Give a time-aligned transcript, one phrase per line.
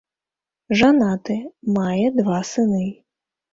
[0.79, 1.37] Жанаты,
[1.77, 2.83] мае два сыны.